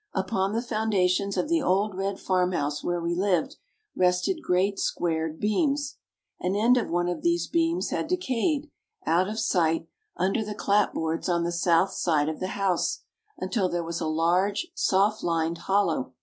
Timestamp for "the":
0.53-0.63, 1.47-1.61, 10.43-10.55, 11.43-11.51, 12.39-12.47